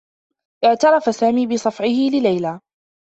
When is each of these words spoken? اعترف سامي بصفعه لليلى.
اعترف 0.65 1.15
سامي 1.15 1.47
بصفعه 1.47 2.09
لليلى. 2.11 2.59